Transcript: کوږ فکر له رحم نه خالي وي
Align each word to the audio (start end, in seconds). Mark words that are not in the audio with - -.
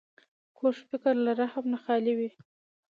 کوږ 0.57 0.75
فکر 0.89 1.13
له 1.25 1.31
رحم 1.39 1.65
نه 1.73 1.77
خالي 1.83 2.13
وي 2.17 2.29